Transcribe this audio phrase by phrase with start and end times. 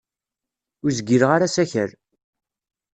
[0.83, 1.91] Ur zgileɣ ara asakal.